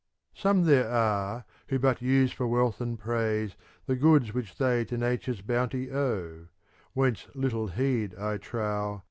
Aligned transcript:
Some 0.33 0.61
are 0.61 0.63
there 0.65 1.45
who 1.67 1.77
but 1.77 2.01
use 2.01 2.31
for 2.31 2.47
wealth 2.47 2.81
and 2.81 2.97
praise 2.97 3.55
"* 3.71 3.85
The 3.85 3.95
goods 3.95 4.33
which 4.33 4.57
they 4.57 4.83
to 4.85 4.97
Nature's 4.97 5.41
bounty 5.41 5.91
owe; 5.91 6.47
Whence 6.93 7.27
little 7.35 7.67
heed, 7.67 8.15
I 8.15 8.37
trow. 8.37 8.99